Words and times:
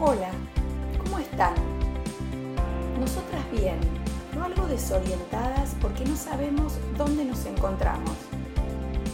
Hola, 0.00 0.30
¿cómo 1.02 1.18
están? 1.18 1.54
Nosotras 3.00 3.42
bien, 3.50 3.80
pero 4.30 4.44
algo 4.44 4.68
desorientadas 4.68 5.74
porque 5.80 6.04
no 6.04 6.14
sabemos 6.14 6.74
dónde 6.96 7.24
nos 7.24 7.44
encontramos. 7.46 8.12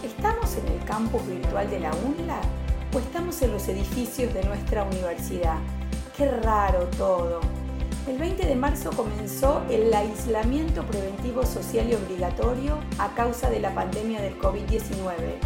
¿Estamos 0.04 0.54
en 0.58 0.70
el 0.70 0.84
campus 0.84 1.26
virtual 1.26 1.70
de 1.70 1.80
la 1.80 1.90
UNLA 1.90 2.39
o 2.94 2.98
estamos 2.98 3.40
en 3.40 3.52
los 3.52 3.66
edificios 3.68 4.34
de 4.34 4.44
nuestra 4.44 4.84
universidad? 4.84 5.56
Qué 6.18 6.30
raro 6.30 6.80
todo. 6.98 7.40
El 8.06 8.18
20 8.18 8.46
de 8.46 8.54
marzo 8.54 8.90
comenzó 8.90 9.62
el 9.70 9.92
aislamiento 9.94 10.82
preventivo 10.82 11.46
social 11.46 11.89
y 11.89 11.94
obligatorio 11.94 12.78
a 12.98 13.08
causa 13.14 13.48
de 13.48 13.61
la 13.61 13.75
pandemia 13.75 14.20
del 14.20 14.39
COVID-19 14.39 15.39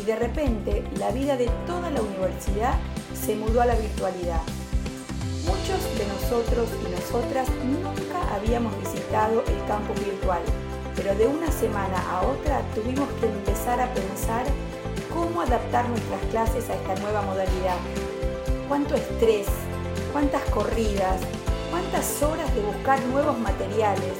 y 0.00 0.04
de 0.06 0.16
repente 0.16 0.82
la 0.96 1.10
vida 1.10 1.36
de 1.36 1.50
toda 1.66 1.90
la 1.90 2.00
universidad 2.00 2.78
se 3.12 3.36
mudó 3.36 3.60
a 3.60 3.66
la 3.66 3.74
virtualidad. 3.74 4.40
Nosotros 6.30 6.68
y 6.86 6.90
nosotras 6.90 7.48
nunca 7.64 8.34
habíamos 8.34 8.78
visitado 8.80 9.42
el 9.46 9.64
campus 9.66 9.98
virtual, 10.04 10.42
pero 10.94 11.14
de 11.14 11.26
una 11.26 11.50
semana 11.50 11.96
a 12.10 12.20
otra 12.20 12.60
tuvimos 12.74 13.08
que 13.18 13.28
empezar 13.28 13.80
a 13.80 13.90
pensar 13.94 14.44
cómo 15.14 15.40
adaptar 15.40 15.88
nuestras 15.88 16.20
clases 16.30 16.68
a 16.68 16.74
esta 16.74 16.96
nueva 16.96 17.22
modalidad. 17.22 17.78
Cuánto 18.68 18.94
estrés, 18.94 19.46
cuántas 20.12 20.42
corridas, 20.50 21.22
cuántas 21.70 22.22
horas 22.22 22.54
de 22.54 22.60
buscar 22.60 23.00
nuevos 23.06 23.38
materiales, 23.38 24.12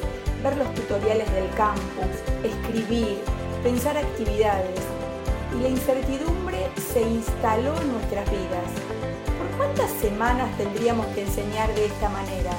ver 0.43 0.57
los 0.57 0.73
tutoriales 0.77 1.31
del 1.35 1.51
campus, 1.51 2.09
escribir, 2.43 3.19
pensar 3.63 3.99
actividades. 3.99 4.81
Y 5.55 5.63
la 5.63 5.69
incertidumbre 5.69 6.71
se 6.91 7.03
instaló 7.03 7.79
en 7.79 7.93
nuestras 7.93 8.31
vidas. 8.31 8.98
¿Por 9.59 9.67
cuántas 9.67 9.91
semanas 10.01 10.57
tendríamos 10.57 11.05
que 11.09 11.23
enseñar 11.23 11.75
de 11.75 11.87
esta 11.87 12.09
manera? 12.09 12.53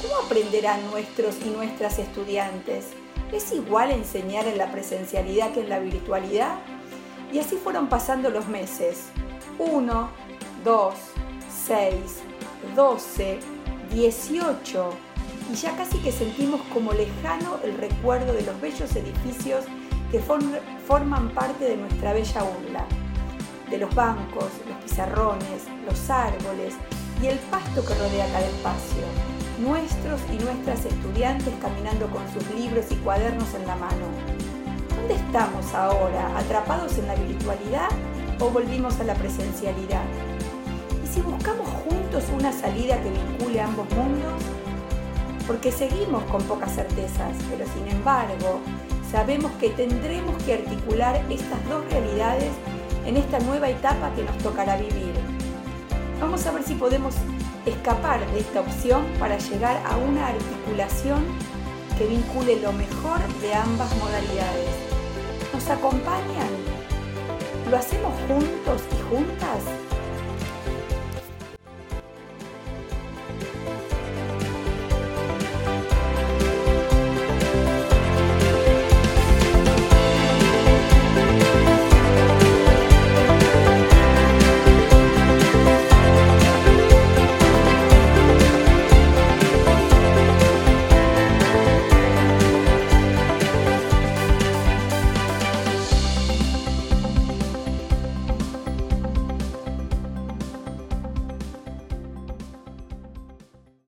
¿Cómo 0.00 0.24
aprenderán 0.24 0.88
nuestros 0.88 1.34
y 1.44 1.50
nuestras 1.50 1.98
estudiantes? 1.98 2.90
¿Es 3.32 3.50
igual 3.50 3.90
enseñar 3.90 4.46
en 4.46 4.56
la 4.56 4.70
presencialidad 4.70 5.52
que 5.52 5.62
en 5.62 5.68
la 5.68 5.80
virtualidad? 5.80 6.60
Y 7.32 7.40
así 7.40 7.56
fueron 7.56 7.88
pasando 7.88 8.30
los 8.30 8.46
meses. 8.46 9.06
1, 9.58 10.10
2, 10.62 10.94
6, 11.66 11.94
12, 12.76 13.40
18 13.92 14.90
y 15.52 15.56
ya 15.56 15.76
casi 15.76 15.98
que 15.98 16.12
sentimos 16.12 16.60
como 16.72 16.92
lejano 16.92 17.58
el 17.64 17.76
recuerdo 17.76 18.32
de 18.32 18.42
los 18.42 18.60
bellos 18.60 18.94
edificios 18.94 19.64
que 20.12 20.20
forman 20.20 21.30
parte 21.30 21.64
de 21.64 21.76
nuestra 21.78 22.12
bella 22.12 22.44
urla, 22.44 22.86
de 23.72 23.78
los 23.78 23.94
bancos, 23.94 24.50
los 24.68 24.76
pizarrones, 24.84 25.64
los 25.86 26.10
árboles 26.10 26.74
y 27.22 27.26
el 27.26 27.38
pasto 27.38 27.82
que 27.82 27.94
rodea 27.94 28.26
cada 28.26 28.44
espacio, 28.46 29.02
nuestros 29.60 30.20
y 30.30 30.44
nuestras 30.44 30.84
estudiantes 30.84 31.54
caminando 31.60 32.06
con 32.08 32.22
sus 32.34 32.46
libros 32.54 32.84
y 32.90 32.96
cuadernos 32.96 33.54
en 33.54 33.66
la 33.66 33.74
mano. 33.76 34.06
¿Dónde 34.94 35.14
estamos 35.14 35.72
ahora? 35.72 36.38
¿Atrapados 36.38 36.98
en 36.98 37.06
la 37.06 37.14
virtualidad 37.14 37.88
o 38.40 38.50
volvimos 38.50 39.00
a 39.00 39.04
la 39.04 39.14
presencialidad? 39.14 40.04
¿Y 41.02 41.06
si 41.06 41.22
buscamos 41.22 41.66
juntos 41.66 42.24
una 42.38 42.52
salida 42.52 43.00
que 43.02 43.08
vincule 43.08 43.62
ambos 43.62 43.88
mundos? 43.94 44.42
Porque 45.46 45.72
seguimos 45.72 46.22
con 46.24 46.42
pocas 46.42 46.74
certezas, 46.74 47.32
pero 47.48 47.64
sin 47.72 47.88
embargo, 47.88 48.60
sabemos 49.10 49.50
que 49.52 49.70
tendremos 49.70 50.40
que 50.42 50.54
articular 50.54 51.16
estas 51.30 51.68
dos 51.70 51.82
realidades 51.90 52.52
en 53.06 53.16
esta 53.16 53.38
nueva 53.40 53.68
etapa 53.68 54.12
que 54.14 54.22
nos 54.22 54.36
tocará 54.38 54.76
vivir. 54.76 55.14
Vamos 56.20 56.46
a 56.46 56.52
ver 56.52 56.62
si 56.62 56.74
podemos 56.74 57.14
escapar 57.66 58.24
de 58.32 58.40
esta 58.40 58.60
opción 58.60 59.04
para 59.18 59.38
llegar 59.38 59.80
a 59.86 59.96
una 59.96 60.28
articulación 60.28 61.24
que 61.98 62.06
vincule 62.06 62.60
lo 62.60 62.72
mejor 62.72 63.18
de 63.40 63.54
ambas 63.54 63.94
modalidades. 63.96 64.70
¿Nos 65.52 65.68
acompañan? 65.68 66.48
¿Lo 67.70 67.76
hacemos 67.76 68.12
juntos 68.28 68.82
y 68.92 69.14
juntas? 69.14 69.81